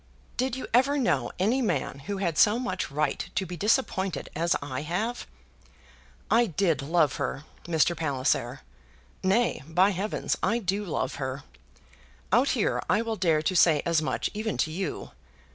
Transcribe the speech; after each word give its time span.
Did 0.35 0.55
you 0.55 0.65
ever 0.73 0.97
know 0.97 1.31
any 1.37 1.61
man 1.61 1.99
who 2.07 2.17
had 2.17 2.35
so 2.35 2.57
much 2.57 2.89
right 2.89 3.19
to 3.35 3.45
be 3.45 3.55
disappointed 3.55 4.31
as 4.35 4.55
I 4.59 4.81
have? 4.81 5.27
I 6.31 6.47
did 6.47 6.81
love 6.81 7.17
her, 7.17 7.43
Mr. 7.65 7.95
Palliser. 7.95 8.61
Nay, 9.23 9.61
by 9.67 9.91
heavens! 9.91 10.35
I 10.41 10.57
do 10.57 10.83
love 10.85 11.17
her. 11.21 11.43
Out 12.31 12.49
here 12.57 12.81
I 12.89 13.03
will 13.03 13.15
dare 13.15 13.43
to 13.43 13.55
say 13.55 13.83
as 13.85 14.01
much 14.01 14.31
even 14.33 14.57
to 14.57 14.71
you. 14.71 15.11